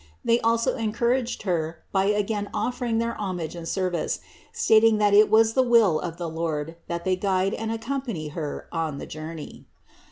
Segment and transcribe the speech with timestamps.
[0.25, 4.19] They also encouraged Her by again offering their homage and service,
[4.51, 8.65] stating that it was the will of the Lord that they guide and accompany Her
[8.71, 9.67] on the journey.